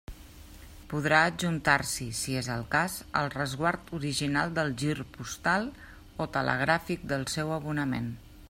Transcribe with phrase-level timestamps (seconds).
[0.93, 5.71] Podrà adjuntar-s'hi, si és el cas, el resguard original del gir postal,
[6.27, 8.15] o telegràfic del seu abonament.